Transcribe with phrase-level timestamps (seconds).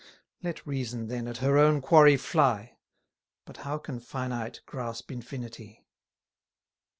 [0.41, 2.79] Let reason, then, at her own quarry fly,
[3.45, 5.85] But how can finite grasp infinity?